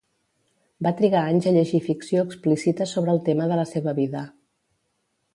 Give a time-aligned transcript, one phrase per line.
[0.85, 4.23] Va trigar anys a llegir ficció explícita sobre el tema de la seva vida.